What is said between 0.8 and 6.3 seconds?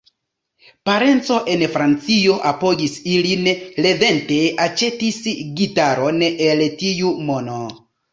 Parenco en Francio apogis ilin, Levente aĉetis gitaron